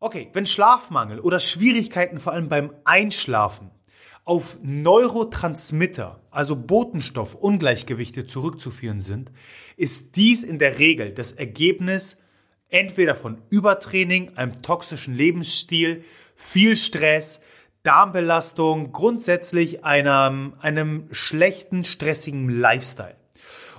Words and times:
Okay, 0.00 0.28
wenn 0.32 0.46
Schlafmangel 0.46 1.20
oder 1.20 1.38
Schwierigkeiten 1.38 2.20
vor 2.20 2.32
allem 2.32 2.48
beim 2.48 2.74
Einschlafen 2.84 3.70
auf 4.24 4.58
Neurotransmitter, 4.62 6.20
also 6.30 6.56
Botenstoffungleichgewichte 6.56 8.26
zurückzuführen 8.26 9.00
sind, 9.00 9.30
ist 9.76 10.16
dies 10.16 10.44
in 10.44 10.58
der 10.58 10.78
Regel 10.78 11.12
das 11.12 11.32
Ergebnis 11.32 12.20
entweder 12.68 13.14
von 13.14 13.40
Übertraining, 13.50 14.36
einem 14.36 14.60
toxischen 14.62 15.14
Lebensstil, 15.14 16.04
viel 16.34 16.76
Stress, 16.76 17.40
Darmbelastung, 17.84 18.92
grundsätzlich 18.92 19.84
einem, 19.84 20.54
einem 20.58 21.08
schlechten, 21.12 21.84
stressigen 21.84 22.48
Lifestyle. 22.48 23.16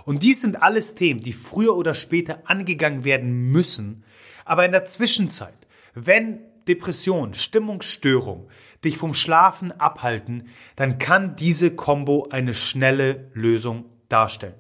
Und 0.06 0.22
dies 0.22 0.42
sind 0.42 0.62
alles 0.62 0.94
Themen, 0.94 1.20
die 1.20 1.34
früher 1.34 1.76
oder 1.76 1.96
später 1.96 2.44
angegangen 2.46 3.04
werden 3.04 3.52
müssen. 3.52 4.04
Aber 4.46 4.64
in 4.64 4.72
der 4.72 4.86
Zwischenzeit, 4.86 5.65
wenn 5.96 6.40
Depression, 6.68 7.34
Stimmungsstörung 7.34 8.50
dich 8.84 8.98
vom 8.98 9.14
Schlafen 9.14 9.72
abhalten, 9.72 10.50
dann 10.76 11.00
kann 11.00 11.36
diese 11.36 11.76
Combo 11.76 12.28
eine 12.30 12.54
schnelle 12.54 13.32
Lösung 13.34 13.86
darstellen. 14.10 14.56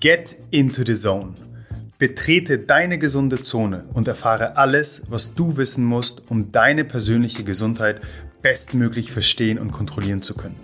Get 0.00 0.36
into 0.50 0.84
the 0.84 0.94
zone. 0.94 1.34
Betrete 1.98 2.58
deine 2.58 2.98
gesunde 2.98 3.40
Zone 3.40 3.88
und 3.94 4.08
erfahre 4.08 4.56
alles, 4.56 5.02
was 5.08 5.34
du 5.34 5.56
wissen 5.56 5.84
musst, 5.84 6.30
um 6.30 6.52
deine 6.52 6.84
persönliche 6.84 7.44
Gesundheit 7.44 8.00
bestmöglich 8.42 9.10
verstehen 9.10 9.58
und 9.58 9.72
kontrollieren 9.72 10.20
zu 10.20 10.34
können. 10.34 10.63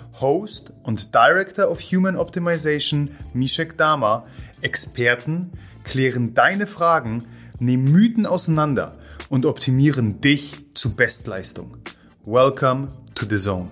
Host 0.21 0.71
und 0.83 1.13
Director 1.13 1.69
of 1.69 1.81
Human 1.81 2.15
Optimization 2.15 3.17
Mishek 3.33 3.77
Dama, 3.77 4.23
Experten, 4.61 5.51
klären 5.83 6.33
deine 6.35 6.67
Fragen, 6.67 7.25
nehmen 7.59 7.91
Mythen 7.91 8.25
auseinander 8.25 8.97
und 9.29 9.45
optimieren 9.45 10.21
dich 10.21 10.63
zu 10.75 10.95
Bestleistung. 10.95 11.77
Welcome 12.23 12.87
to 13.15 13.25
the 13.27 13.37
Zone. 13.37 13.69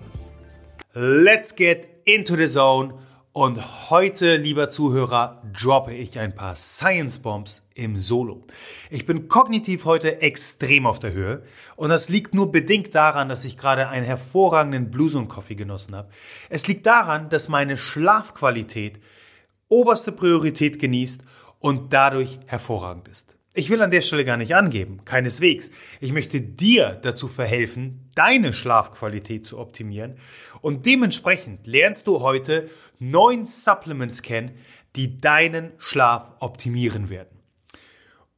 Let's 0.93 1.55
get 1.55 1.87
into 2.05 2.35
the 2.35 2.47
Zone. 2.47 2.95
Und 3.31 3.91
heute, 3.91 4.37
lieber 4.37 4.71
Zuhörer, 4.71 5.43
droppe 5.53 5.93
ich 5.93 6.17
ein 6.17 6.33
paar 6.33 6.55
Science 6.55 7.19
Bombs 7.19 7.63
im 7.75 7.99
Solo. 7.99 8.43
Ich 8.89 9.05
bin 9.05 9.27
kognitiv 9.27 9.85
heute 9.85 10.21
extrem 10.23 10.87
auf 10.87 10.97
der 10.97 11.13
Höhe 11.13 11.43
und 11.75 11.89
das 11.89 12.09
liegt 12.09 12.33
nur 12.33 12.51
bedingt 12.51 12.95
daran, 12.95 13.29
dass 13.29 13.45
ich 13.45 13.55
gerade 13.55 13.87
einen 13.87 14.05
hervorragenden 14.05 14.89
Blues 14.89 15.13
und 15.13 15.27
Coffee 15.27 15.53
genossen 15.53 15.95
habe. 15.95 16.09
Es 16.49 16.67
liegt 16.67 16.87
daran, 16.87 17.29
dass 17.29 17.49
meine 17.49 17.77
Schlafqualität 17.77 18.99
oberste 19.67 20.11
Priorität 20.11 20.79
genießt 20.79 21.21
und 21.59 21.93
dadurch 21.93 22.39
hervorragend 22.47 23.09
ist. 23.09 23.35
Ich 23.55 23.71
will 23.71 23.81
an 23.81 23.89
der 23.89 24.01
Stelle 24.01 24.25
gar 24.25 24.37
nicht 24.37 24.55
angeben, 24.55 25.03
keineswegs. 25.05 25.71
Ich 25.99 26.13
möchte 26.13 26.39
dir 26.39 26.99
dazu 27.01 27.27
verhelfen, 27.27 28.07
deine 28.13 28.53
Schlafqualität 28.53 29.47
zu 29.47 29.57
optimieren 29.57 30.17
und 30.61 30.85
dementsprechend 30.85 31.65
lernst 31.65 32.05
du 32.05 32.21
heute 32.21 32.69
neun 32.99 33.47
Supplements 33.47 34.21
kennen, 34.21 34.51
die 34.95 35.17
deinen 35.17 35.71
Schlaf 35.79 36.29
optimieren 36.39 37.09
werden. 37.09 37.39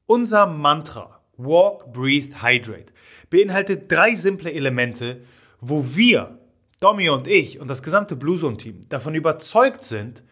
Unser 0.06 0.48
Mantra 0.48 1.22
Walk, 1.36 1.92
Breathe, 1.92 2.42
Hydrate 2.42 2.94
beinhaltet 3.30 3.92
drei 3.92 4.16
simple 4.16 4.52
Elemente, 4.54 5.22
wo 5.60 5.86
wir, 5.94 6.40
Domi 6.80 7.10
und 7.10 7.28
ich 7.28 7.60
und 7.60 7.68
das 7.68 7.84
gesamte 7.84 8.16
Blue 8.16 8.40
Zone 8.40 8.58
Team 8.58 8.82
davon 8.88 9.16
überzeugt 9.16 9.84
sind, 9.84 10.24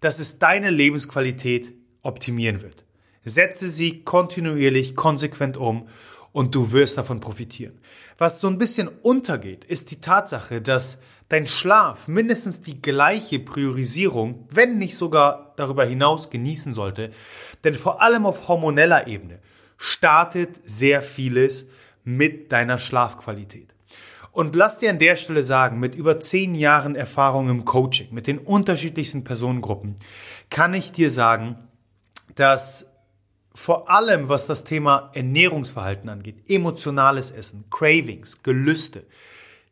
dass 0.00 0.20
es 0.20 0.38
deine 0.38 0.70
Lebensqualität 0.70 1.74
optimieren 2.02 2.62
wird. 2.62 2.84
Setze 3.28 3.68
sie 3.68 4.04
kontinuierlich, 4.04 4.96
konsequent 4.96 5.56
um 5.56 5.88
und 6.32 6.54
du 6.54 6.72
wirst 6.72 6.98
davon 6.98 7.20
profitieren. 7.20 7.80
Was 8.18 8.40
so 8.40 8.48
ein 8.48 8.58
bisschen 8.58 8.88
untergeht, 8.88 9.64
ist 9.64 9.90
die 9.90 10.00
Tatsache, 10.00 10.60
dass 10.60 11.00
dein 11.28 11.46
Schlaf 11.46 12.08
mindestens 12.08 12.60
die 12.60 12.80
gleiche 12.80 13.38
Priorisierung, 13.38 14.46
wenn 14.50 14.78
nicht 14.78 14.96
sogar 14.96 15.52
darüber 15.56 15.84
hinaus 15.84 16.30
genießen 16.30 16.74
sollte. 16.74 17.10
Denn 17.64 17.74
vor 17.74 18.02
allem 18.02 18.26
auf 18.26 18.48
hormoneller 18.48 19.06
Ebene 19.06 19.40
startet 19.76 20.60
sehr 20.64 21.02
vieles 21.02 21.68
mit 22.04 22.52
deiner 22.52 22.78
Schlafqualität. 22.78 23.74
Und 24.32 24.54
lass 24.54 24.78
dir 24.78 24.90
an 24.90 24.98
der 24.98 25.16
Stelle 25.16 25.42
sagen, 25.42 25.80
mit 25.80 25.94
über 25.94 26.20
zehn 26.20 26.54
Jahren 26.54 26.94
Erfahrung 26.94 27.48
im 27.48 27.64
Coaching, 27.64 28.08
mit 28.12 28.26
den 28.26 28.38
unterschiedlichsten 28.38 29.24
Personengruppen, 29.24 29.96
kann 30.50 30.74
ich 30.74 30.92
dir 30.92 31.10
sagen, 31.10 31.56
dass 32.34 32.92
vor 33.58 33.90
allem 33.90 34.28
was 34.28 34.46
das 34.46 34.62
Thema 34.62 35.10
Ernährungsverhalten 35.14 36.08
angeht, 36.08 36.48
emotionales 36.48 37.32
Essen, 37.32 37.64
Cravings, 37.70 38.44
Gelüste, 38.44 39.04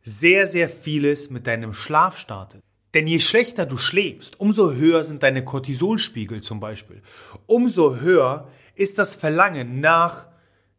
sehr, 0.02 0.48
sehr 0.48 0.68
vieles 0.68 1.30
mit 1.30 1.46
deinem 1.46 1.72
Schlaf 1.72 2.18
startet. 2.18 2.62
Denn 2.94 3.06
je 3.06 3.20
schlechter 3.20 3.64
du 3.64 3.76
schläfst, 3.76 4.40
umso 4.40 4.72
höher 4.72 5.04
sind 5.04 5.22
deine 5.22 5.44
Cortisolspiegel 5.44 6.42
zum 6.42 6.58
Beispiel. 6.58 7.00
Umso 7.46 8.00
höher 8.00 8.48
ist 8.74 8.98
das 8.98 9.14
Verlangen 9.14 9.80
nach 9.80 10.26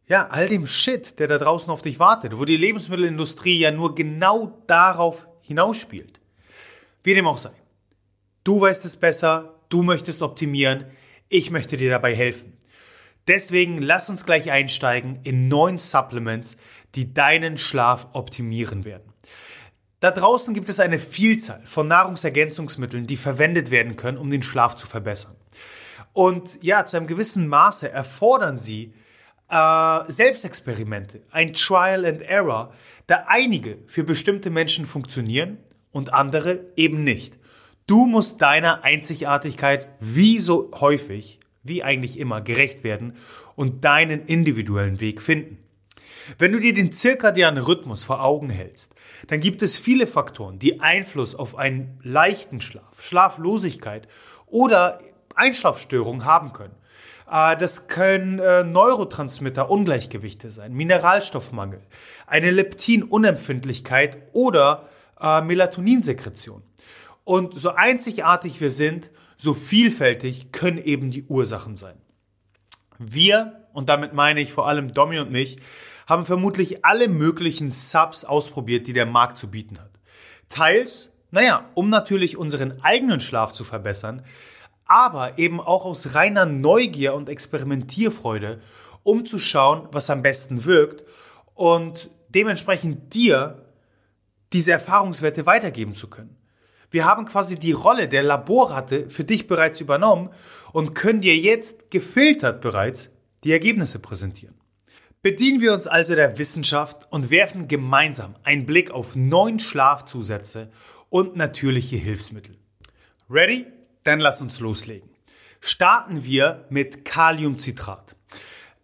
ja, 0.06 0.28
all 0.28 0.46
dem 0.46 0.66
Shit, 0.66 1.18
der 1.18 1.28
da 1.28 1.38
draußen 1.38 1.70
auf 1.70 1.80
dich 1.80 1.98
wartet, 1.98 2.38
wo 2.38 2.44
die 2.44 2.58
Lebensmittelindustrie 2.58 3.58
ja 3.58 3.70
nur 3.70 3.94
genau 3.94 4.62
darauf 4.66 5.26
hinausspielt. 5.40 6.20
Wie 7.02 7.14
dem 7.14 7.26
auch 7.26 7.38
sei. 7.38 7.52
Du 8.44 8.60
weißt 8.60 8.84
es 8.84 8.98
besser, 8.98 9.54
du 9.70 9.82
möchtest 9.82 10.20
optimieren, 10.20 10.84
ich 11.30 11.50
möchte 11.50 11.78
dir 11.78 11.90
dabei 11.90 12.14
helfen. 12.14 12.57
Deswegen 13.28 13.82
lass 13.82 14.08
uns 14.08 14.24
gleich 14.24 14.50
einsteigen 14.50 15.20
in 15.22 15.48
neun 15.48 15.78
Supplements, 15.78 16.56
die 16.94 17.12
deinen 17.12 17.58
Schlaf 17.58 18.08
optimieren 18.14 18.84
werden. 18.84 19.12
Da 20.00 20.10
draußen 20.10 20.54
gibt 20.54 20.68
es 20.68 20.80
eine 20.80 20.98
Vielzahl 20.98 21.60
von 21.64 21.88
Nahrungsergänzungsmitteln, 21.88 23.06
die 23.06 23.16
verwendet 23.16 23.70
werden 23.70 23.96
können, 23.96 24.16
um 24.16 24.30
den 24.30 24.42
Schlaf 24.42 24.76
zu 24.76 24.86
verbessern. 24.86 25.34
Und 26.12 26.62
ja, 26.62 26.86
zu 26.86 26.96
einem 26.96 27.06
gewissen 27.06 27.48
Maße 27.48 27.90
erfordern 27.90 28.56
sie 28.56 28.94
äh, 29.50 29.98
Selbstexperimente, 30.06 31.22
ein 31.30 31.52
Trial 31.52 32.06
and 32.06 32.22
Error, 32.22 32.72
da 33.06 33.24
einige 33.26 33.78
für 33.86 34.04
bestimmte 34.04 34.50
Menschen 34.50 34.86
funktionieren 34.86 35.58
und 35.90 36.14
andere 36.14 36.66
eben 36.76 37.04
nicht. 37.04 37.34
Du 37.86 38.06
musst 38.06 38.40
deiner 38.40 38.84
Einzigartigkeit 38.84 39.88
wie 40.00 40.40
so 40.40 40.70
häufig 40.80 41.37
wie 41.68 41.82
eigentlich 41.82 42.18
immer, 42.18 42.40
gerecht 42.40 42.84
werden 42.84 43.16
und 43.56 43.84
deinen 43.84 44.26
individuellen 44.26 45.00
Weg 45.00 45.22
finden. 45.22 45.58
Wenn 46.36 46.52
du 46.52 46.60
dir 46.60 46.74
den 46.74 46.92
zirkadianen 46.92 47.62
Rhythmus 47.62 48.04
vor 48.04 48.22
Augen 48.22 48.50
hältst, 48.50 48.94
dann 49.28 49.40
gibt 49.40 49.62
es 49.62 49.78
viele 49.78 50.06
Faktoren, 50.06 50.58
die 50.58 50.80
Einfluss 50.80 51.34
auf 51.34 51.56
einen 51.56 51.98
leichten 52.02 52.60
Schlaf, 52.60 53.02
Schlaflosigkeit 53.02 54.08
oder 54.46 54.98
Einschlafstörungen 55.34 56.24
haben 56.24 56.52
können. 56.52 56.74
Äh, 57.30 57.56
das 57.56 57.88
können 57.88 58.38
äh, 58.38 58.64
Neurotransmitter, 58.64 59.70
Ungleichgewichte 59.70 60.50
sein, 60.50 60.74
Mineralstoffmangel, 60.74 61.80
eine 62.26 62.50
Leptinunempfindlichkeit 62.50 64.18
oder 64.32 64.88
äh, 65.20 65.40
Melatoninsekretion. 65.42 66.62
Und 67.24 67.54
so 67.58 67.70
einzigartig 67.70 68.60
wir 68.60 68.70
sind, 68.70 69.10
so 69.38 69.54
vielfältig 69.54 70.52
können 70.52 70.78
eben 70.78 71.10
die 71.10 71.24
Ursachen 71.24 71.76
sein. 71.76 71.96
Wir, 72.98 73.64
und 73.72 73.88
damit 73.88 74.12
meine 74.12 74.40
ich 74.40 74.52
vor 74.52 74.68
allem 74.68 74.92
Domi 74.92 75.18
und 75.18 75.30
mich, 75.30 75.58
haben 76.08 76.26
vermutlich 76.26 76.84
alle 76.84 77.08
möglichen 77.08 77.70
Subs 77.70 78.24
ausprobiert, 78.24 78.86
die 78.86 78.92
der 78.92 79.06
Markt 79.06 79.38
zu 79.38 79.48
bieten 79.48 79.78
hat. 79.78 79.92
Teils, 80.48 81.10
naja, 81.30 81.68
um 81.74 81.88
natürlich 81.88 82.36
unseren 82.36 82.82
eigenen 82.82 83.20
Schlaf 83.20 83.52
zu 83.52 83.62
verbessern, 83.62 84.24
aber 84.86 85.38
eben 85.38 85.60
auch 85.60 85.84
aus 85.84 86.14
reiner 86.14 86.46
Neugier 86.46 87.14
und 87.14 87.28
Experimentierfreude, 87.28 88.60
um 89.02 89.26
zu 89.26 89.38
schauen, 89.38 89.86
was 89.92 90.10
am 90.10 90.22
besten 90.22 90.64
wirkt 90.64 91.04
und 91.54 92.10
dementsprechend 92.30 93.14
dir 93.14 93.66
diese 94.54 94.72
Erfahrungswerte 94.72 95.44
weitergeben 95.44 95.94
zu 95.94 96.08
können. 96.08 96.37
Wir 96.90 97.04
haben 97.04 97.26
quasi 97.26 97.58
die 97.58 97.72
Rolle 97.72 98.08
der 98.08 98.22
Laborratte 98.22 99.10
für 99.10 99.24
dich 99.24 99.46
bereits 99.46 99.80
übernommen 99.80 100.30
und 100.72 100.94
können 100.94 101.20
dir 101.20 101.36
jetzt 101.36 101.90
gefiltert 101.90 102.60
bereits 102.60 103.14
die 103.44 103.52
Ergebnisse 103.52 103.98
präsentieren. 103.98 104.54
Bedienen 105.22 105.60
wir 105.60 105.74
uns 105.74 105.86
also 105.86 106.14
der 106.14 106.38
Wissenschaft 106.38 107.06
und 107.10 107.30
werfen 107.30 107.68
gemeinsam 107.68 108.36
einen 108.44 108.66
Blick 108.66 108.90
auf 108.90 109.16
neun 109.16 109.58
Schlafzusätze 109.58 110.70
und 111.10 111.36
natürliche 111.36 111.96
Hilfsmittel. 111.96 112.56
Ready? 113.28 113.66
Dann 114.04 114.20
lass 114.20 114.40
uns 114.40 114.60
loslegen. 114.60 115.10
Starten 115.60 116.24
wir 116.24 116.64
mit 116.70 117.04
Kaliumcitrat. 117.04 118.14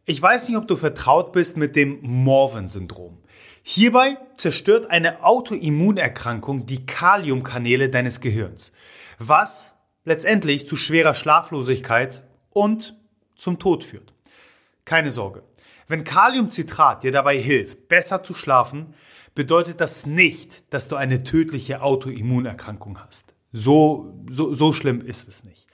Ich 0.04 0.20
weiß 0.20 0.48
nicht, 0.48 0.58
ob 0.58 0.68
du 0.68 0.76
vertraut 0.76 1.32
bist 1.32 1.56
mit 1.56 1.76
dem 1.76 2.00
Morven-Syndrom. 2.02 3.23
Hierbei 3.66 4.18
zerstört 4.36 4.90
eine 4.90 5.24
Autoimmunerkrankung 5.24 6.66
die 6.66 6.84
Kaliumkanäle 6.84 7.88
deines 7.88 8.20
Gehirns, 8.20 8.72
was 9.18 9.74
letztendlich 10.04 10.66
zu 10.66 10.76
schwerer 10.76 11.14
Schlaflosigkeit 11.14 12.22
und 12.50 12.94
zum 13.36 13.58
Tod 13.58 13.82
führt. 13.82 14.12
Keine 14.84 15.10
Sorge. 15.10 15.44
Wenn 15.88 16.04
Kaliumcitrat 16.04 17.04
dir 17.04 17.10
dabei 17.10 17.38
hilft, 17.38 17.88
besser 17.88 18.22
zu 18.22 18.34
schlafen, 18.34 18.92
bedeutet 19.34 19.80
das 19.80 20.04
nicht, 20.04 20.74
dass 20.74 20.88
du 20.88 20.96
eine 20.96 21.24
tödliche 21.24 21.80
Autoimmunerkrankung 21.80 22.98
hast. 22.98 23.32
So, 23.50 24.14
so, 24.28 24.52
so 24.52 24.74
schlimm 24.74 25.00
ist 25.00 25.26
es 25.26 25.42
nicht. 25.42 25.66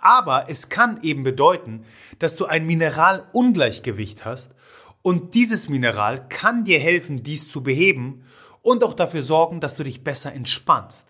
Aber 0.00 0.46
es 0.48 0.70
kann 0.70 1.02
eben 1.02 1.24
bedeuten, 1.24 1.84
dass 2.18 2.36
du 2.36 2.46
ein 2.46 2.64
Mineralungleichgewicht 2.64 4.24
hast 4.24 4.54
und 5.04 5.34
dieses 5.34 5.68
Mineral 5.68 6.30
kann 6.30 6.64
dir 6.64 6.80
helfen, 6.80 7.22
dies 7.22 7.46
zu 7.46 7.62
beheben 7.62 8.24
und 8.62 8.82
auch 8.82 8.94
dafür 8.94 9.20
sorgen, 9.20 9.60
dass 9.60 9.76
du 9.76 9.84
dich 9.84 10.02
besser 10.02 10.32
entspannst. 10.32 11.08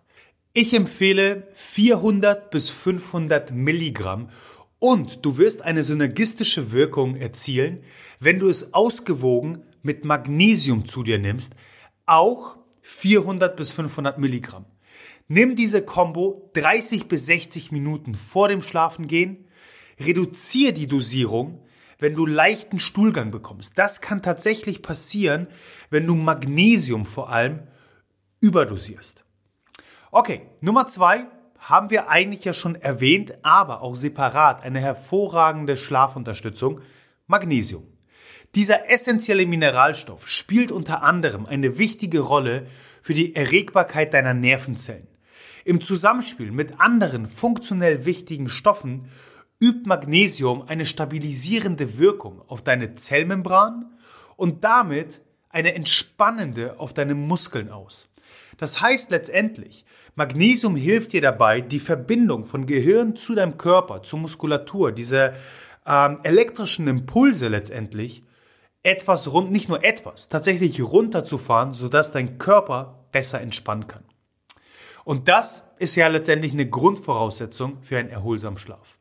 Ich 0.52 0.75
empfehle 0.75 1.46
400 1.55 2.50
bis 2.50 2.70
500 2.70 3.52
Milligramm 3.52 4.31
und 4.81 5.25
du 5.25 5.38
wirst 5.38 5.62
eine 5.62 5.85
synergistische 5.85 6.73
Wirkung 6.73 7.14
erzielen, 7.14 7.85
wenn 8.19 8.41
du 8.41 8.49
es 8.49 8.75
ausgewogen 8.75 9.62
mit 9.82 10.05
Magnesium 10.05 10.87
zu 10.87 11.05
dir 11.05 11.20
nimmst, 11.20 11.52
auch 12.05 12.56
400 12.82 13.55
bis 13.55 13.73
500 13.75 14.19
Milligramm. 14.19 14.64
Nimm 15.29 15.55
diese 15.55 15.82
Combo 15.85 16.50
30 16.55 17.06
bis 17.06 17.26
60 17.26 17.70
Minuten 17.70 18.17
vor 18.17 18.49
dem 18.49 18.62
Schlafengehen, 18.62 19.46
reduziere 20.00 20.73
die 20.73 20.88
Dosierung, 20.88 21.61
wenn 21.99 22.14
du 22.14 22.26
leichten 22.26 22.79
Stuhlgang 22.79 23.31
bekommst. 23.31 23.79
Das 23.79 24.00
kann 24.00 24.23
tatsächlich 24.23 24.82
passieren, 24.82 25.46
wenn 25.91 26.06
du 26.06 26.14
Magnesium 26.14 27.06
vor 27.06 27.31
allem 27.31 27.62
überdosierst. 28.41 29.25
Okay, 30.11 30.43
Nummer 30.61 30.87
zwei 30.87 31.26
haben 31.58 31.91
wir 31.91 32.08
eigentlich 32.08 32.44
ja 32.44 32.52
schon 32.52 32.75
erwähnt, 32.75 33.38
aber 33.43 33.81
auch 33.81 33.96
separat 33.96 34.62
eine 34.62 34.81
hervorragende 34.81 35.76
Schlafunterstützung, 35.76 36.81
Magnesium. 37.26 37.87
Dieser 38.55 38.91
essentielle 38.91 39.46
Mineralstoff 39.46 40.29
spielt 40.29 40.70
unter 40.70 41.02
anderem 41.02 41.46
eine 41.46 41.79
wichtige 41.79 42.20
Rolle 42.20 42.67
für 43.02 43.14
die 43.14 43.35
Erregbarkeit 43.35 44.14
deiner 44.14 44.35
Nervenzellen. 44.35 45.08
Im 45.64 45.81
Zusammenspiel 45.81 46.52
mit 46.52 46.79
anderen 46.79 47.26
funktionell 47.26 48.05
wichtigen 48.05 48.49
Stoffen 48.49 49.08
übt 49.65 49.89
Magnesium 49.89 50.63
eine 50.69 50.85
stabilisierende 50.85 51.99
Wirkung 51.99 52.43
auf 52.49 52.63
deine 52.63 52.95
Zellmembran 52.97 53.87
und 54.37 54.63
damit 54.63 55.23
eine 55.49 55.75
entspannende 55.75 56.79
auf 56.79 56.93
deine 56.93 57.15
Muskeln 57.15 57.71
aus. 57.71 58.07
Das 58.59 58.83
heißt 58.83 59.11
letztendlich, 59.11 59.87
Magnesium 60.17 60.77
hilft 60.77 61.13
dir 61.13 61.23
dabei, 61.23 61.61
die 61.61 61.81
Verbindung 61.81 62.45
von 62.45 62.67
Gehirn 62.67 63.17
zu 63.17 63.35
deinem 63.35 63.57
Körper, 63.57 64.03
zur 64.03 64.19
Muskulatur, 64.19 64.93
diese 64.93 65.33
ähm, 65.87 66.19
elektrischen 66.23 66.87
Impulse 66.87 67.49
letztendlich, 67.49 68.23
etwas 68.83 69.33
rund, 69.33 69.51
nicht 69.51 69.71
nur 69.71 69.83
etwas, 69.83 70.29
tatsächlich 70.29 70.83
runterzufahren, 70.83 71.73
sodass 71.73 72.13
dein 72.13 72.37
Körper 72.39 73.07
besser 73.13 73.41
entspannen 73.41 73.87
kann. 73.87 74.05
Und 75.05 75.29
das 75.29 75.71
ist 75.79 75.97
ja 75.97 76.09
letztendlich 76.09 76.53
eine 76.53 76.69
Grundvoraussetzung 76.69 77.79
für 77.83 77.99
einen 77.99 78.11
erholsamen 78.11 78.59
Schlaf. 78.59 78.99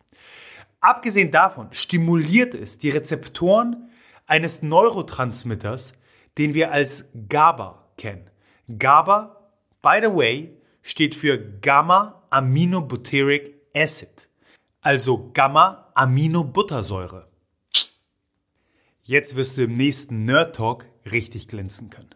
Abgesehen 0.83 1.31
davon 1.31 1.69
stimuliert 1.71 2.53
es 2.53 2.77
die 2.77 2.89
Rezeptoren 2.89 3.89
eines 4.25 4.61
Neurotransmitters, 4.61 5.93
den 6.37 6.53
wir 6.55 6.73
als 6.73 7.09
GABA 7.29 7.87
kennen. 7.97 8.29
GABA, 8.67 9.49
by 9.81 9.99
the 10.01 10.13
way, 10.13 10.57
steht 10.81 11.15
für 11.15 11.39
Gamma-Aminobutyric 11.39 13.55
Acid, 13.73 14.27
also 14.81 15.31
Gamma-Aminobuttersäure. 15.33 17.29
Jetzt 19.03 19.37
wirst 19.37 19.55
du 19.55 19.63
im 19.63 19.77
nächsten 19.77 20.25
Nerd 20.25 20.57
Talk 20.57 20.89
richtig 21.09 21.47
glänzen 21.47 21.91
können. 21.91 22.13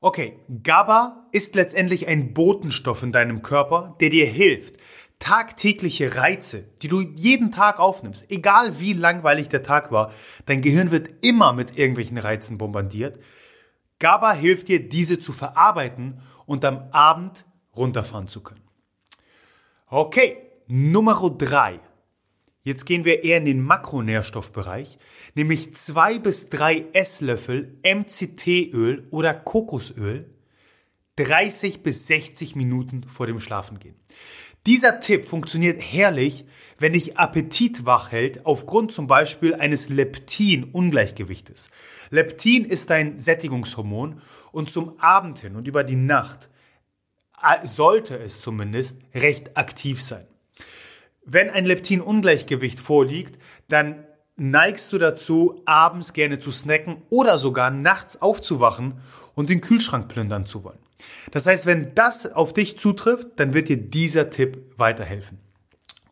Okay, 0.00 0.40
GABA 0.64 1.28
ist 1.30 1.54
letztendlich 1.54 2.08
ein 2.08 2.34
Botenstoff 2.34 3.04
in 3.04 3.12
deinem 3.12 3.42
Körper, 3.42 3.94
der 4.00 4.10
dir 4.10 4.26
hilft, 4.26 4.76
tagtägliche 5.18 6.16
Reize, 6.16 6.64
die 6.82 6.88
du 6.88 7.00
jeden 7.00 7.50
Tag 7.50 7.80
aufnimmst, 7.80 8.30
egal 8.30 8.78
wie 8.80 8.92
langweilig 8.92 9.48
der 9.48 9.62
Tag 9.62 9.90
war, 9.90 10.12
dein 10.46 10.62
Gehirn 10.62 10.90
wird 10.90 11.24
immer 11.24 11.52
mit 11.52 11.76
irgendwelchen 11.76 12.18
Reizen 12.18 12.58
bombardiert. 12.58 13.18
GABA 13.98 14.32
hilft 14.32 14.68
dir, 14.68 14.88
diese 14.88 15.18
zu 15.18 15.32
verarbeiten 15.32 16.20
und 16.46 16.64
am 16.64 16.88
Abend 16.92 17.44
runterfahren 17.74 18.28
zu 18.28 18.42
können. 18.42 18.62
Okay, 19.88 20.38
Nummer 20.68 21.14
drei. 21.36 21.80
Jetzt 22.62 22.84
gehen 22.84 23.04
wir 23.04 23.24
eher 23.24 23.38
in 23.38 23.46
den 23.46 23.62
Makronährstoffbereich, 23.62 24.98
nämlich 25.34 25.74
zwei 25.74 26.18
bis 26.18 26.50
drei 26.50 26.84
Esslöffel 26.92 27.78
MCT-Öl 27.82 29.08
oder 29.10 29.32
Kokosöl 29.32 30.28
30 31.16 31.82
bis 31.82 32.06
60 32.06 32.54
Minuten 32.54 33.04
vor 33.04 33.26
dem 33.26 33.40
Schlafengehen. 33.40 33.96
Dieser 34.66 35.00
Tipp 35.00 35.26
funktioniert 35.26 35.80
herrlich, 35.80 36.44
wenn 36.78 36.92
dich 36.92 37.18
Appetit 37.18 37.86
wach 37.86 38.12
hält, 38.12 38.44
aufgrund 38.46 38.92
zum 38.92 39.06
Beispiel 39.06 39.54
eines 39.54 39.88
Leptin-Ungleichgewichtes. 39.88 41.70
Leptin 42.10 42.64
ist 42.64 42.90
ein 42.90 43.18
Sättigungshormon 43.18 44.20
und 44.52 44.70
zum 44.70 44.98
Abend 45.00 45.38
hin 45.38 45.56
und 45.56 45.66
über 45.66 45.84
die 45.84 45.96
Nacht 45.96 46.48
sollte 47.62 48.18
es 48.18 48.40
zumindest 48.40 49.00
recht 49.14 49.56
aktiv 49.56 50.02
sein. 50.02 50.26
Wenn 51.24 51.50
ein 51.50 51.64
Leptin-Ungleichgewicht 51.64 52.80
vorliegt, 52.80 53.40
dann 53.68 54.04
neigst 54.36 54.92
du 54.92 54.98
dazu, 54.98 55.62
abends 55.66 56.12
gerne 56.12 56.38
zu 56.38 56.50
snacken 56.50 57.02
oder 57.10 57.38
sogar 57.38 57.70
nachts 57.70 58.22
aufzuwachen 58.22 59.00
und 59.34 59.50
den 59.50 59.60
Kühlschrank 59.60 60.08
plündern 60.08 60.46
zu 60.46 60.64
wollen. 60.64 60.78
Das 61.30 61.46
heißt, 61.46 61.66
wenn 61.66 61.94
das 61.94 62.32
auf 62.32 62.52
dich 62.52 62.78
zutrifft, 62.78 63.28
dann 63.36 63.54
wird 63.54 63.68
dir 63.68 63.76
dieser 63.76 64.30
Tipp 64.30 64.58
weiterhelfen. 64.76 65.38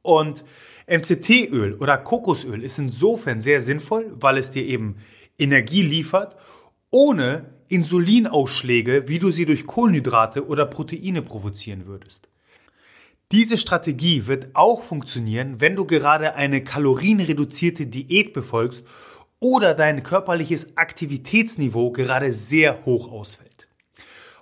Und 0.02 0.44
MCT-Öl 0.86 1.74
oder 1.74 1.98
Kokosöl 1.98 2.62
ist 2.62 2.78
insofern 2.78 3.42
sehr 3.42 3.60
sinnvoll, 3.60 4.12
weil 4.14 4.38
es 4.38 4.50
dir 4.52 4.64
eben 4.64 4.96
Energie 5.38 5.82
liefert, 5.82 6.36
ohne 6.90 7.46
Insulinausschläge, 7.68 9.08
wie 9.08 9.18
du 9.18 9.30
sie 9.30 9.46
durch 9.46 9.66
Kohlenhydrate 9.66 10.46
oder 10.46 10.66
Proteine 10.66 11.22
provozieren 11.22 11.86
würdest. 11.86 12.28
Diese 13.32 13.58
Strategie 13.58 14.28
wird 14.28 14.50
auch 14.54 14.82
funktionieren, 14.82 15.60
wenn 15.60 15.74
du 15.74 15.84
gerade 15.84 16.36
eine 16.36 16.62
kalorienreduzierte 16.62 17.86
Diät 17.86 18.32
befolgst 18.32 18.84
oder 19.40 19.74
dein 19.74 20.04
körperliches 20.04 20.76
Aktivitätsniveau 20.76 21.90
gerade 21.90 22.32
sehr 22.32 22.84
hoch 22.84 23.10
ausfällt. 23.10 23.55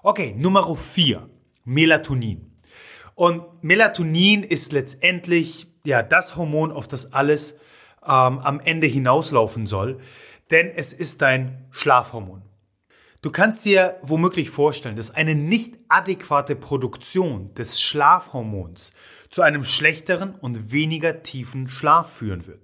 Okay, 0.06 0.34
Nummer 0.36 0.76
4, 0.76 1.30
Melatonin. 1.64 2.52
Und 3.14 3.42
Melatonin 3.64 4.42
ist 4.42 4.72
letztendlich 4.72 5.66
ja 5.86 6.02
das 6.02 6.36
Hormon, 6.36 6.72
auf 6.72 6.86
das 6.86 7.14
alles 7.14 7.54
ähm, 8.02 8.38
am 8.38 8.60
Ende 8.60 8.86
hinauslaufen 8.86 9.66
soll, 9.66 10.00
denn 10.50 10.68
es 10.68 10.92
ist 10.92 11.22
dein 11.22 11.64
Schlafhormon. 11.70 12.42
Du 13.22 13.30
kannst 13.30 13.64
dir 13.64 13.96
womöglich 14.02 14.50
vorstellen, 14.50 14.96
dass 14.96 15.10
eine 15.10 15.34
nicht 15.34 15.78
adäquate 15.88 16.54
Produktion 16.54 17.54
des 17.54 17.80
Schlafhormons 17.80 18.92
zu 19.30 19.40
einem 19.40 19.64
schlechteren 19.64 20.34
und 20.34 20.70
weniger 20.70 21.22
tiefen 21.22 21.66
Schlaf 21.66 22.12
führen 22.12 22.46
wird. 22.46 22.60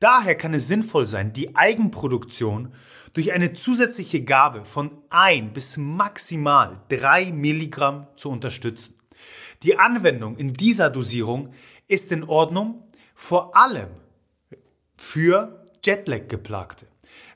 Daher 0.00 0.34
kann 0.34 0.54
es 0.54 0.66
sinnvoll 0.66 1.06
sein, 1.06 1.32
die 1.32 1.54
Eigenproduktion 1.54 2.74
durch 3.14 3.32
eine 3.32 3.54
zusätzliche 3.54 4.22
Gabe 4.22 4.64
von 4.64 4.90
1 5.08 5.54
bis 5.54 5.76
maximal 5.76 6.80
3 6.90 7.32
Milligramm 7.32 8.06
zu 8.16 8.28
unterstützen. 8.28 8.94
Die 9.62 9.78
Anwendung 9.78 10.36
in 10.36 10.52
dieser 10.52 10.90
Dosierung 10.90 11.54
ist 11.86 12.12
in 12.12 12.24
Ordnung, 12.24 12.82
vor 13.14 13.56
allem 13.56 13.88
für 14.96 15.70
Jetlag-Geplagte. 15.82 16.86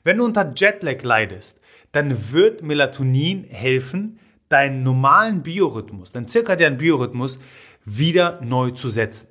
Wenn 0.03 0.17
du 0.17 0.25
unter 0.25 0.53
Jetlag 0.55 1.01
leidest, 1.03 1.59
dann 1.91 2.31
wird 2.31 2.61
Melatonin 2.61 3.45
helfen, 3.45 4.19
deinen 4.49 4.83
normalen 4.83 5.43
Biorhythmus, 5.43 6.11
deinen 6.11 6.27
zirkadianen 6.27 6.77
Biorhythmus 6.77 7.39
wieder 7.85 8.41
neu 8.41 8.71
zu 8.71 8.89
setzen. 8.89 9.29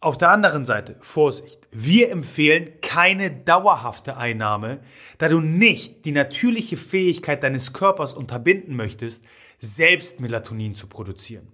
Auf 0.00 0.18
der 0.18 0.30
anderen 0.30 0.64
Seite, 0.64 0.96
Vorsicht, 1.00 1.63
wir 1.76 2.12
empfehlen 2.12 2.70
keine 2.82 3.32
dauerhafte 3.32 4.16
Einnahme, 4.16 4.80
da 5.18 5.28
du 5.28 5.40
nicht 5.40 6.04
die 6.04 6.12
natürliche 6.12 6.76
Fähigkeit 6.76 7.42
deines 7.42 7.72
Körpers 7.72 8.14
unterbinden 8.14 8.76
möchtest, 8.76 9.24
selbst 9.58 10.20
Melatonin 10.20 10.76
zu 10.76 10.86
produzieren. 10.86 11.48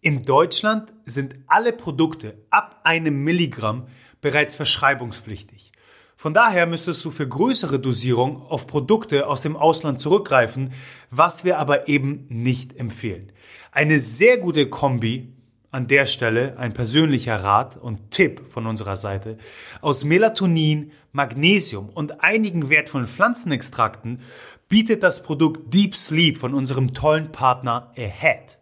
In 0.00 0.24
Deutschland 0.24 0.92
sind 1.04 1.36
alle 1.46 1.72
Produkte 1.72 2.36
ab 2.50 2.80
einem 2.82 3.22
Milligramm 3.22 3.86
bereits 4.20 4.56
verschreibungspflichtig. 4.56 5.70
Von 6.16 6.34
daher 6.34 6.66
müsstest 6.66 7.04
du 7.04 7.12
für 7.12 7.28
größere 7.28 7.78
Dosierung 7.78 8.42
auf 8.42 8.66
Produkte 8.66 9.28
aus 9.28 9.42
dem 9.42 9.56
Ausland 9.56 10.00
zurückgreifen, 10.00 10.72
was 11.12 11.44
wir 11.44 11.60
aber 11.60 11.86
eben 11.86 12.26
nicht 12.28 12.76
empfehlen. 12.76 13.30
Eine 13.70 14.00
sehr 14.00 14.38
gute 14.38 14.68
Kombi 14.68 15.32
an 15.70 15.86
der 15.86 16.06
Stelle 16.06 16.56
ein 16.58 16.72
persönlicher 16.72 17.42
Rat 17.42 17.76
und 17.76 18.10
Tipp 18.10 18.40
von 18.50 18.66
unserer 18.66 18.96
Seite. 18.96 19.36
Aus 19.80 20.04
Melatonin, 20.04 20.92
Magnesium 21.12 21.90
und 21.90 22.22
einigen 22.22 22.70
wertvollen 22.70 23.06
Pflanzenextrakten 23.06 24.20
bietet 24.68 25.02
das 25.02 25.22
Produkt 25.22 25.72
Deep 25.72 25.96
Sleep 25.96 26.38
von 26.38 26.54
unserem 26.54 26.94
tollen 26.94 27.32
Partner 27.32 27.92
Ahead. 27.96 28.58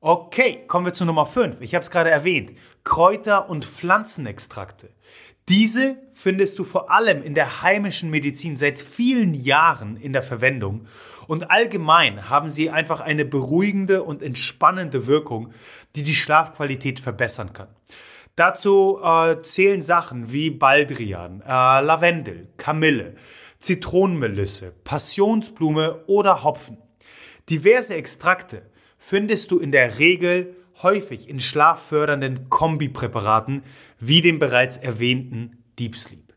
Okay, 0.00 0.64
kommen 0.66 0.86
wir 0.86 0.92
zu 0.92 1.04
Nummer 1.04 1.26
5. 1.26 1.60
Ich 1.60 1.74
habe 1.74 1.82
es 1.82 1.90
gerade 1.90 2.10
erwähnt. 2.10 2.52
Kräuter- 2.84 3.50
und 3.50 3.64
Pflanzenextrakte. 3.64 4.90
Diese 5.48 5.96
findest 6.12 6.58
du 6.58 6.64
vor 6.64 6.90
allem 6.90 7.22
in 7.22 7.34
der 7.34 7.62
heimischen 7.62 8.10
Medizin 8.10 8.58
seit 8.58 8.78
vielen 8.78 9.32
Jahren 9.32 9.96
in 9.96 10.12
der 10.12 10.22
Verwendung 10.22 10.86
und 11.26 11.50
allgemein 11.50 12.28
haben 12.28 12.50
sie 12.50 12.68
einfach 12.68 13.00
eine 13.00 13.24
beruhigende 13.24 14.02
und 14.02 14.22
entspannende 14.22 15.06
Wirkung, 15.06 15.52
die 15.96 16.02
die 16.02 16.14
Schlafqualität 16.14 17.00
verbessern 17.00 17.54
kann. 17.54 17.68
Dazu 18.36 19.00
äh, 19.02 19.40
zählen 19.42 19.80
Sachen 19.80 20.32
wie 20.32 20.50
Baldrian, 20.50 21.40
äh, 21.40 21.46
Lavendel, 21.46 22.48
Kamille, 22.56 23.14
Zitronenmelisse, 23.58 24.72
Passionsblume 24.84 26.04
oder 26.06 26.44
Hopfen. 26.44 26.76
Diverse 27.48 27.94
Extrakte 27.94 28.62
findest 28.98 29.50
du 29.50 29.58
in 29.58 29.72
der 29.72 29.98
Regel 29.98 30.54
häufig 30.82 31.28
in 31.28 31.40
schlaffördernden 31.40 32.48
Kombipräparaten 32.48 33.62
wie 33.98 34.20
dem 34.20 34.38
bereits 34.38 34.76
erwähnten 34.76 35.64
Deep 35.78 35.96
Sleep. 35.96 36.34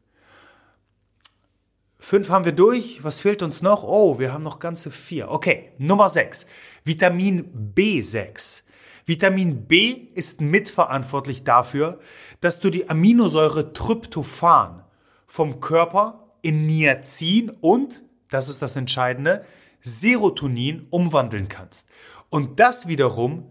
Fünf 2.00 2.30
haben 2.30 2.46
wir 2.46 2.52
durch. 2.52 3.04
Was 3.04 3.22
fehlt 3.22 3.44
uns 3.44 3.62
noch? 3.62 3.84
Oh, 3.84 4.18
wir 4.18 4.34
haben 4.34 4.44
noch 4.44 4.60
ganze 4.60 4.90
vier. 4.90 5.30
Okay, 5.30 5.72
Nummer 5.78 6.10
sechs. 6.10 6.48
Vitamin 6.84 7.74
B6. 7.76 8.64
Vitamin 9.06 9.68
B 9.68 10.08
ist 10.16 10.42
mitverantwortlich 10.42 11.44
dafür, 11.44 12.00
dass 12.40 12.60
du 12.60 12.70
die 12.70 12.90
Aminosäure 12.90 13.74
Tryptophan 13.74 14.84
vom 15.28 15.60
Körper 15.60 16.32
in 16.42 16.66
Niacin 16.66 17.52
und, 17.62 18.02
das 18.30 18.50
ist 18.50 18.62
das 18.62 18.76
Entscheidende, 18.76 19.46
Serotonin 19.82 20.88
umwandeln 20.90 21.50
kannst. 21.50 21.88
Und 22.30 22.60
das 22.60 22.88
wiederum 22.88 23.51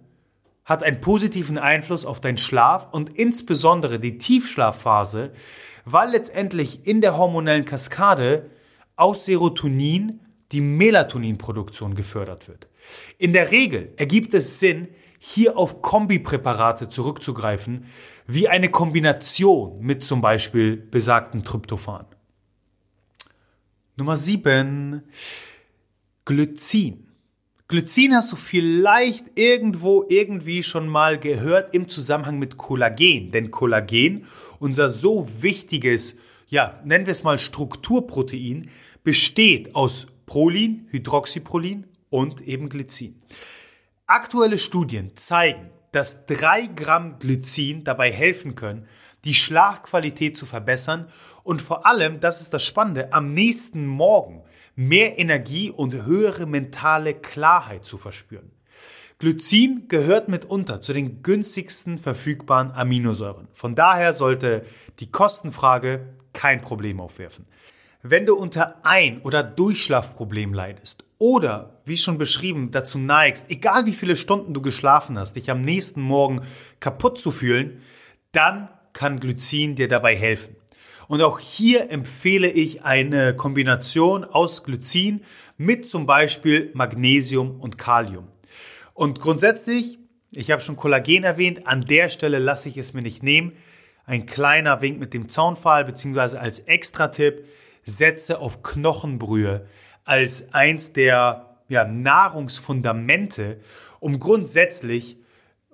hat 0.70 0.84
einen 0.84 1.00
positiven 1.00 1.58
Einfluss 1.58 2.04
auf 2.06 2.20
deinen 2.20 2.38
Schlaf 2.38 2.86
und 2.92 3.18
insbesondere 3.18 3.98
die 3.98 4.18
Tiefschlafphase, 4.18 5.32
weil 5.84 6.12
letztendlich 6.12 6.86
in 6.86 7.00
der 7.00 7.18
hormonellen 7.18 7.64
Kaskade 7.64 8.48
aus 8.94 9.24
Serotonin 9.24 10.20
die 10.52 10.60
Melatoninproduktion 10.60 11.96
gefördert 11.96 12.46
wird. 12.46 12.68
In 13.18 13.32
der 13.32 13.50
Regel 13.50 13.92
ergibt 13.96 14.32
es 14.32 14.60
Sinn, 14.60 14.86
hier 15.18 15.58
auf 15.58 15.82
Kombipräparate 15.82 16.88
zurückzugreifen, 16.88 17.86
wie 18.28 18.48
eine 18.48 18.70
Kombination 18.70 19.80
mit 19.80 20.04
zum 20.04 20.20
Beispiel 20.20 20.76
besagten 20.76 21.42
Tryptophan. 21.42 22.06
Nummer 23.96 24.16
7. 24.16 25.02
Glycin. 26.24 27.09
Glycin 27.70 28.16
hast 28.16 28.32
du 28.32 28.34
vielleicht 28.36 29.38
irgendwo 29.38 30.04
irgendwie 30.08 30.64
schon 30.64 30.88
mal 30.88 31.20
gehört 31.20 31.72
im 31.72 31.88
Zusammenhang 31.88 32.36
mit 32.40 32.56
Kollagen. 32.56 33.30
Denn 33.30 33.52
Kollagen, 33.52 34.26
unser 34.58 34.90
so 34.90 35.28
wichtiges, 35.40 36.18
ja, 36.48 36.80
nennen 36.84 37.06
wir 37.06 37.12
es 37.12 37.22
mal 37.22 37.38
Strukturprotein, 37.38 38.70
besteht 39.04 39.76
aus 39.76 40.08
Prolin, 40.26 40.88
Hydroxyprolin 40.90 41.86
und 42.08 42.40
eben 42.40 42.70
Glycin. 42.70 43.22
Aktuelle 44.08 44.58
Studien 44.58 45.12
zeigen, 45.14 45.70
dass 45.92 46.26
drei 46.26 46.66
Gramm 46.66 47.20
Glycin 47.20 47.84
dabei 47.84 48.10
helfen 48.10 48.56
können, 48.56 48.88
die 49.24 49.34
Schlafqualität 49.34 50.36
zu 50.36 50.44
verbessern 50.44 51.06
und 51.44 51.62
vor 51.62 51.86
allem, 51.86 52.18
das 52.18 52.40
ist 52.40 52.52
das 52.52 52.64
Spannende, 52.64 53.12
am 53.12 53.32
nächsten 53.32 53.86
Morgen 53.86 54.42
mehr 54.80 55.18
Energie 55.18 55.70
und 55.70 55.92
höhere 55.92 56.46
mentale 56.46 57.12
Klarheit 57.12 57.84
zu 57.84 57.98
verspüren. 57.98 58.50
Glycin 59.18 59.88
gehört 59.88 60.28
mitunter 60.28 60.80
zu 60.80 60.94
den 60.94 61.22
günstigsten 61.22 61.98
verfügbaren 61.98 62.72
Aminosäuren. 62.72 63.48
Von 63.52 63.74
daher 63.74 64.14
sollte 64.14 64.64
die 64.98 65.10
Kostenfrage 65.10 66.06
kein 66.32 66.62
Problem 66.62 66.98
aufwerfen. 66.98 67.44
Wenn 68.02 68.24
du 68.24 68.34
unter 68.34 68.86
Ein- 68.86 69.20
oder 69.20 69.42
Durchschlafproblem 69.42 70.54
leidest 70.54 71.04
oder, 71.18 71.82
wie 71.84 71.98
schon 71.98 72.16
beschrieben, 72.16 72.70
dazu 72.70 72.98
neigst, 72.98 73.50
egal 73.50 73.84
wie 73.84 73.92
viele 73.92 74.16
Stunden 74.16 74.54
du 74.54 74.62
geschlafen 74.62 75.18
hast, 75.18 75.34
dich 75.36 75.50
am 75.50 75.60
nächsten 75.60 76.00
Morgen 76.00 76.40
kaputt 76.80 77.18
zu 77.18 77.30
fühlen, 77.30 77.82
dann 78.32 78.70
kann 78.94 79.20
Glycin 79.20 79.74
dir 79.74 79.88
dabei 79.88 80.16
helfen. 80.16 80.56
Und 81.10 81.22
auch 81.22 81.40
hier 81.40 81.90
empfehle 81.90 82.48
ich 82.48 82.84
eine 82.84 83.34
Kombination 83.34 84.22
aus 84.22 84.62
Glycin 84.62 85.22
mit 85.56 85.84
zum 85.84 86.06
Beispiel 86.06 86.70
Magnesium 86.74 87.60
und 87.60 87.78
Kalium. 87.78 88.28
Und 88.94 89.20
grundsätzlich, 89.20 89.98
ich 90.30 90.52
habe 90.52 90.62
schon 90.62 90.76
Kollagen 90.76 91.24
erwähnt, 91.24 91.66
an 91.66 91.80
der 91.80 92.10
Stelle 92.10 92.38
lasse 92.38 92.68
ich 92.68 92.78
es 92.78 92.94
mir 92.94 93.02
nicht 93.02 93.24
nehmen. 93.24 93.54
Ein 94.06 94.24
kleiner 94.24 94.82
Wink 94.82 95.00
mit 95.00 95.12
dem 95.12 95.28
Zaunpfahl, 95.28 95.84
beziehungsweise 95.84 96.38
als 96.38 96.60
Extra-Tipp, 96.60 97.44
setze 97.82 98.38
auf 98.38 98.62
Knochenbrühe 98.62 99.66
als 100.04 100.54
eins 100.54 100.92
der 100.92 101.58
ja, 101.66 101.86
Nahrungsfundamente, 101.86 103.58
um 103.98 104.20
grundsätzlich 104.20 105.16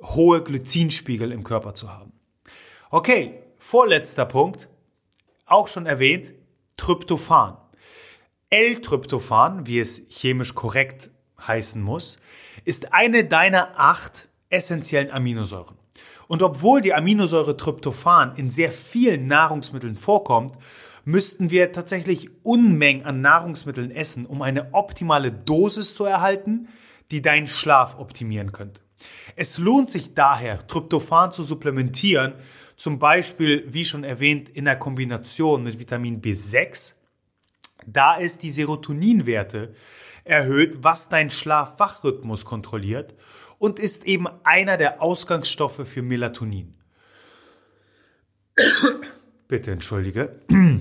hohe 0.01 0.43
Glycinspiegel 0.43 1.31
im 1.31 1.45
Körper 1.45 1.75
zu 1.75 1.93
haben. 1.93 2.15
Okay, 2.89 3.35
vorletzter 3.59 4.25
Punkt 4.25 4.71
auch 5.47 5.69
schon 5.69 5.87
erwähnt, 5.87 6.33
Tryptophan. 6.77 7.57
L-Tryptophan, 8.51 9.67
wie 9.67 9.81
es 9.81 10.03
chemisch 10.09 10.55
korrekt 10.55 11.11
heißen 11.41 11.81
muss, 11.81 12.19
ist 12.65 12.93
eine 12.93 13.25
deiner 13.25 13.79
acht 13.79 14.29
essentiellen 14.51 15.11
Aminosäuren. 15.11 15.77
Und 16.29 16.43
obwohl 16.43 16.81
die 16.81 16.95
Aminosäure 16.95 17.57
Tryptophan 17.57 18.35
in 18.37 18.51
sehr 18.51 18.73
vielen 18.73 19.27
Nahrungsmitteln 19.27 19.97
vorkommt, 19.97 20.53
müssten 21.05 21.51
wir 21.51 21.73
tatsächlich 21.73 22.29
Unmengen 22.43 23.05
an 23.05 23.21
Nahrungsmitteln 23.21 23.93
essen, 23.93 24.27
um 24.27 24.43
eine 24.43 24.75
optimale 24.75 25.31
Dosis 25.31 25.95
zu 25.95 26.05
erhalten, 26.05 26.69
die 27.13 27.23
deinen 27.23 27.47
Schlaf 27.47 27.99
optimieren 27.99 28.51
könnte. 28.51 28.81
Es 29.37 29.59
lohnt 29.59 29.91
sich 29.91 30.15
daher, 30.15 30.67
Tryptophan 30.67 31.31
zu 31.31 31.45
supplementieren 31.45 32.35
zum 32.77 32.99
Beispiel, 32.99 33.65
wie 33.69 33.85
schon 33.85 34.05
erwähnt, 34.05 34.49
in 34.49 34.67
der 34.67 34.79
Kombination 34.79 35.65
mit 35.65 35.79
Vitamin 35.79 36.21
B6. 36.21 36.95
Da 37.87 38.17
ist 38.17 38.43
die 38.43 38.51
Serotoninwerte 38.51 39.75
erhöht, 40.25 40.79
was 40.83 41.09
dein 41.09 41.31
Schlaf-Wach-Rhythmus 41.31 42.45
kontrolliert 42.45 43.15
und 43.59 43.79
ist 43.79 44.05
eben 44.05 44.27
einer 44.45 44.77
der 44.77 45.03
Ausgangsstoffe 45.03 45.87
für 45.87 46.03
Melatonin. 46.03 46.75
Bitte 49.49 49.73
entschuldige. 49.73 50.41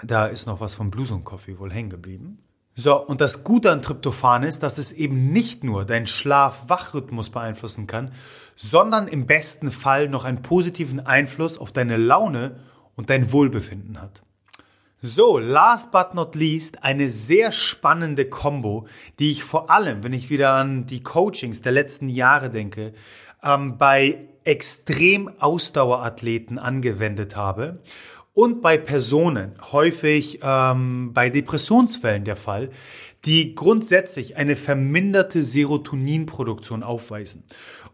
Da 0.00 0.28
ist 0.28 0.46
noch 0.46 0.60
was 0.60 0.76
vom 0.76 0.92
Coffee 1.24 1.58
wohl 1.58 1.72
hängen 1.72 1.90
geblieben. 1.90 2.38
So, 2.80 2.96
und 3.04 3.20
das 3.20 3.42
Gute 3.42 3.72
an 3.72 3.82
Tryptophan 3.82 4.44
ist, 4.44 4.62
dass 4.62 4.78
es 4.78 4.92
eben 4.92 5.32
nicht 5.32 5.64
nur 5.64 5.84
deinen 5.84 6.06
Schlaf-Wach-Rhythmus 6.06 7.30
beeinflussen 7.30 7.88
kann, 7.88 8.12
sondern 8.54 9.08
im 9.08 9.26
besten 9.26 9.72
Fall 9.72 10.08
noch 10.08 10.24
einen 10.24 10.42
positiven 10.42 11.04
Einfluss 11.04 11.58
auf 11.58 11.72
deine 11.72 11.96
Laune 11.96 12.60
und 12.94 13.10
dein 13.10 13.32
Wohlbefinden 13.32 14.00
hat. 14.00 14.22
So, 15.02 15.38
last 15.38 15.90
but 15.90 16.14
not 16.14 16.36
least, 16.36 16.84
eine 16.84 17.08
sehr 17.08 17.50
spannende 17.50 18.26
Combo, 18.26 18.86
die 19.18 19.32
ich 19.32 19.42
vor 19.42 19.70
allem, 19.70 20.04
wenn 20.04 20.12
ich 20.12 20.30
wieder 20.30 20.52
an 20.52 20.86
die 20.86 21.02
Coachings 21.02 21.60
der 21.60 21.72
letzten 21.72 22.08
Jahre 22.08 22.48
denke, 22.48 22.92
ähm, 23.42 23.76
bei 23.76 24.28
extrem 24.44 25.28
Ausdauerathleten 25.40 26.60
angewendet 26.60 27.34
habe 27.34 27.80
und 28.32 28.62
bei 28.62 28.78
Personen, 28.78 29.54
häufig 29.72 30.40
ähm, 30.42 31.12
bei 31.12 31.30
Depressionsfällen 31.30 32.24
der 32.24 32.36
Fall, 32.36 32.70
die 33.24 33.54
grundsätzlich 33.54 34.36
eine 34.36 34.54
verminderte 34.56 35.42
Serotoninproduktion 35.42 36.82
aufweisen. 36.82 37.44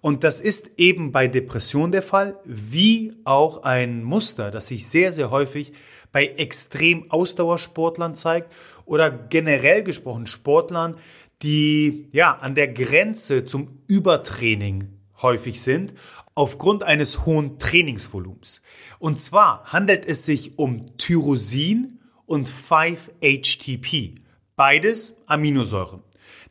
Und 0.00 0.22
das 0.22 0.40
ist 0.40 0.72
eben 0.76 1.12
bei 1.12 1.28
Depression 1.28 1.90
der 1.90 2.02
Fall, 2.02 2.38
wie 2.44 3.14
auch 3.24 3.62
ein 3.62 4.04
Muster, 4.04 4.50
das 4.50 4.68
sich 4.68 4.86
sehr, 4.86 5.12
sehr 5.12 5.30
häufig 5.30 5.72
bei 6.12 6.26
extrem 6.26 7.10
Ausdauersportlern 7.10 8.14
zeigt 8.14 8.52
oder 8.84 9.10
generell 9.10 9.82
gesprochen 9.82 10.26
Sportlern, 10.26 10.96
die 11.42 12.08
ja 12.12 12.36
an 12.36 12.54
der 12.54 12.68
Grenze 12.68 13.44
zum 13.44 13.80
Übertraining 13.86 14.90
häufig 15.22 15.62
sind, 15.62 15.94
aufgrund 16.34 16.82
eines 16.82 17.26
hohen 17.26 17.58
Trainingsvolumens. 17.58 18.60
Und 18.98 19.20
zwar 19.20 19.64
handelt 19.72 20.06
es 20.06 20.24
sich 20.24 20.58
um 20.58 20.96
Tyrosin 20.98 22.00
und 22.26 22.50
5-HTP, 22.50 24.16
beides 24.56 25.14
Aminosäuren. 25.26 26.02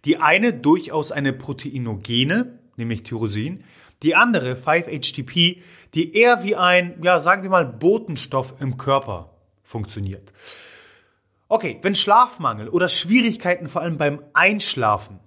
Die 0.05 0.17
eine 0.17 0.53
durchaus 0.53 1.11
eine 1.11 1.33
Proteinogene, 1.33 2.59
nämlich 2.75 3.03
Tyrosin, 3.03 3.63
die 4.03 4.15
andere 4.15 4.53
5-HTP, 4.53 5.61
die 5.93 6.13
eher 6.13 6.43
wie 6.43 6.55
ein, 6.55 7.01
ja, 7.03 7.19
sagen 7.19 7.43
wir 7.43 7.49
mal, 7.49 7.65
Botenstoff 7.65 8.55
im 8.59 8.77
Körper 8.77 9.29
funktioniert. 9.63 10.33
Okay, 11.47 11.79
wenn 11.81 11.95
Schlafmangel 11.95 12.67
oder 12.67 12.89
Schwierigkeiten 12.89 13.69
vor 13.69 13.81
allem 13.81 13.97
beim 13.97 14.21
Einschlafen 14.33 15.19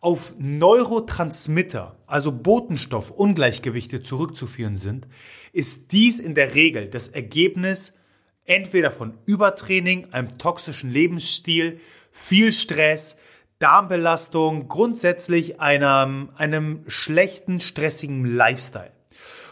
auf 0.00 0.34
Neurotransmitter, 0.38 1.96
also 2.06 2.32
Botenstoff-Ungleichgewichte 2.32 4.00
zurückzuführen 4.00 4.76
sind, 4.76 5.06
ist 5.52 5.92
dies 5.92 6.18
in 6.18 6.34
der 6.34 6.54
Regel 6.54 6.88
das 6.88 7.08
Ergebnis 7.08 7.94
entweder 8.44 8.90
von 8.90 9.18
Übertraining, 9.26 10.12
einem 10.12 10.36
toxischen 10.38 10.90
Lebensstil, 10.90 11.80
viel 12.10 12.52
Stress, 12.52 13.18
Darmbelastung, 13.58 14.68
grundsätzlich 14.68 15.60
einem, 15.60 16.30
einem 16.34 16.82
schlechten, 16.88 17.60
stressigen 17.60 18.24
Lifestyle. 18.24 18.92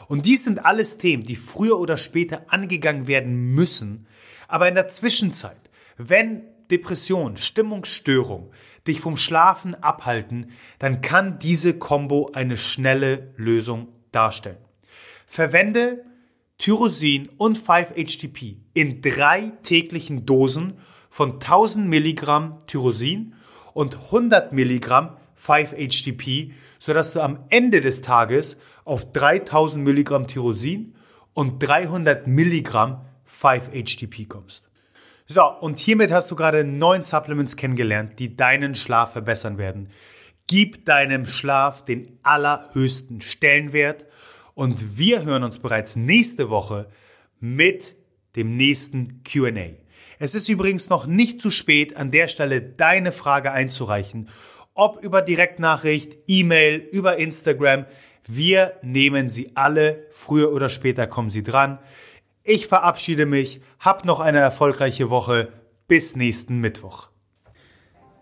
Und 0.08 0.24
dies 0.24 0.44
sind 0.44 0.64
alles 0.64 0.96
Themen, 0.96 1.22
die 1.22 1.36
früher 1.36 1.78
oder 1.78 1.98
später 1.98 2.46
angegangen 2.48 3.06
werden 3.06 3.54
müssen. 3.54 4.06
Aber 4.48 4.66
in 4.66 4.74
der 4.74 4.88
Zwischenzeit, 4.88 5.70
wenn 5.98 6.42
Depression, 6.70 7.36
Stimmungsstörung 7.36 8.50
dich 8.86 9.00
vom 9.00 9.16
Schlafen 9.16 9.74
abhalten, 9.74 10.50
dann 10.78 11.00
kann 11.00 11.38
diese 11.38 11.78
Combo 11.78 12.30
eine 12.32 12.56
schnelle 12.56 13.32
Lösung 13.36 13.88
darstellen. 14.12 14.58
Verwende 15.26 16.04
Tyrosin 16.58 17.28
und 17.36 17.58
5-HTP 17.58 18.56
in 18.74 19.00
drei 19.00 19.52
täglichen 19.62 20.26
Dosen 20.26 20.74
von 21.10 21.34
1000 21.34 21.86
Milligramm 21.88 22.58
Tyrosin 22.66 23.34
und 23.74 23.94
100 23.94 24.52
Milligramm 24.52 25.16
5-HTP, 25.40 26.52
sodass 26.78 27.12
du 27.12 27.20
am 27.20 27.44
Ende 27.50 27.80
des 27.80 28.02
Tages 28.02 28.58
auf 28.84 29.12
3000 29.12 29.84
Milligramm 29.84 30.26
Tyrosin 30.26 30.94
und 31.32 31.62
300 31.62 32.26
Milligramm 32.26 33.04
5-HTP 33.30 34.26
kommst. 34.26 34.67
So, 35.30 35.44
und 35.44 35.78
hiermit 35.78 36.10
hast 36.10 36.30
du 36.30 36.36
gerade 36.36 36.64
neun 36.64 37.02
Supplements 37.02 37.56
kennengelernt, 37.56 38.18
die 38.18 38.34
deinen 38.34 38.74
Schlaf 38.74 39.12
verbessern 39.12 39.58
werden. 39.58 39.90
Gib 40.46 40.86
deinem 40.86 41.28
Schlaf 41.28 41.84
den 41.84 42.18
allerhöchsten 42.22 43.20
Stellenwert 43.20 44.06
und 44.54 44.96
wir 44.96 45.24
hören 45.26 45.42
uns 45.42 45.58
bereits 45.58 45.96
nächste 45.96 46.48
Woche 46.48 46.88
mit 47.40 47.94
dem 48.36 48.56
nächsten 48.56 49.22
QA. 49.22 49.74
Es 50.18 50.34
ist 50.34 50.48
übrigens 50.48 50.88
noch 50.88 51.06
nicht 51.06 51.42
zu 51.42 51.50
spät, 51.50 51.94
an 51.94 52.10
der 52.10 52.28
Stelle 52.28 52.62
deine 52.62 53.12
Frage 53.12 53.52
einzureichen. 53.52 54.30
Ob 54.72 55.04
über 55.04 55.20
Direktnachricht, 55.20 56.16
E-Mail, 56.26 56.76
über 56.76 57.18
Instagram. 57.18 57.84
Wir 58.26 58.78
nehmen 58.80 59.28
sie 59.28 59.52
alle. 59.56 60.06
Früher 60.10 60.54
oder 60.54 60.70
später 60.70 61.06
kommen 61.06 61.28
sie 61.28 61.42
dran. 61.42 61.80
Ich 62.50 62.66
verabschiede 62.66 63.26
mich. 63.26 63.60
Hab 63.78 64.06
noch 64.06 64.20
eine 64.20 64.38
erfolgreiche 64.38 65.10
Woche. 65.10 65.48
Bis 65.86 66.16
nächsten 66.16 66.60
Mittwoch. 66.60 67.10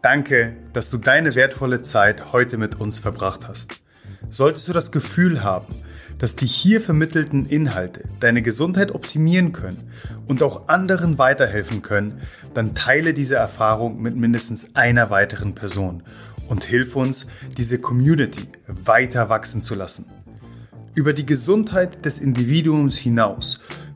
Danke, 0.03 0.57
dass 0.73 0.91
du 0.91 0.99
deine 0.99 1.37
wertvolle 1.37 1.81
Zeit 1.83 2.33
heute 2.33 2.59
mit 2.59 2.75
uns 2.81 2.99
verbracht 2.99 3.47
hast. 3.47 3.81
Solltest 4.29 4.67
du 4.67 4.73
das 4.73 4.91
Gefühl 4.91 5.45
haben, 5.45 5.73
dass 6.19 6.35
die 6.35 6.47
hier 6.47 6.81
vermittelten 6.81 7.47
Inhalte 7.47 8.09
deine 8.19 8.43
Gesundheit 8.43 8.93
optimieren 8.93 9.53
können 9.53 9.93
und 10.27 10.43
auch 10.43 10.67
anderen 10.67 11.19
weiterhelfen 11.19 11.83
können, 11.83 12.21
dann 12.53 12.75
teile 12.75 13.15
diese 13.15 13.37
Erfahrung 13.37 14.03
mit 14.03 14.17
mindestens 14.17 14.75
einer 14.75 15.09
weiteren 15.09 15.55
Person 15.55 16.03
und 16.49 16.65
hilf 16.65 16.97
uns, 16.97 17.29
diese 17.57 17.79
Community 17.79 18.49
weiter 18.67 19.29
wachsen 19.29 19.63
zu 19.63 19.77
lassen. 19.77 20.07
Über 20.95 21.13
die 21.13 21.27
Gesundheit 21.27 22.05
des 22.05 22.19
Individuums 22.19 22.97
hinaus 22.97 23.61